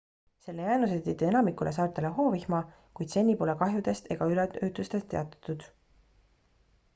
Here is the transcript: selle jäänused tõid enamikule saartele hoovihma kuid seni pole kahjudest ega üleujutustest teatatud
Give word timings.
selle 0.43 0.63
jäänused 0.67 1.03
tõid 1.09 1.19
enamikule 1.27 1.73
saartele 1.77 2.11
hoovihma 2.15 2.61
kuid 3.01 3.13
seni 3.17 3.37
pole 3.43 3.55
kahjudest 3.61 4.09
ega 4.17 4.29
üleujutustest 4.37 5.09
teatatud 5.13 5.69